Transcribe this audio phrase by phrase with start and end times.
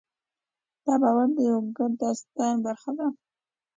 [0.85, 3.07] دا باور د یوه ګډ داستان برخه ده.